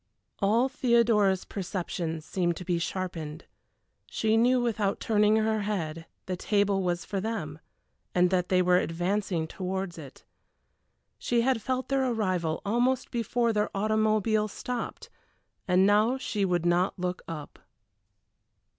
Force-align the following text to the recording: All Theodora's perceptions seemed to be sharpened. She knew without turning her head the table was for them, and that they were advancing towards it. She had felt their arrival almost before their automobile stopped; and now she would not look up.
All 0.39 0.67
Theodora's 0.67 1.45
perceptions 1.45 2.25
seemed 2.25 2.57
to 2.57 2.65
be 2.65 2.79
sharpened. 2.79 3.45
She 4.09 4.35
knew 4.35 4.59
without 4.59 4.99
turning 4.99 5.35
her 5.35 5.61
head 5.61 6.07
the 6.25 6.35
table 6.35 6.81
was 6.81 7.05
for 7.05 7.21
them, 7.21 7.59
and 8.15 8.31
that 8.31 8.49
they 8.49 8.63
were 8.63 8.79
advancing 8.79 9.45
towards 9.45 9.99
it. 9.99 10.23
She 11.19 11.41
had 11.41 11.61
felt 11.61 11.89
their 11.89 12.09
arrival 12.09 12.63
almost 12.65 13.11
before 13.11 13.53
their 13.53 13.69
automobile 13.77 14.47
stopped; 14.47 15.11
and 15.67 15.85
now 15.85 16.17
she 16.17 16.45
would 16.45 16.65
not 16.65 16.97
look 16.97 17.21
up. 17.27 17.59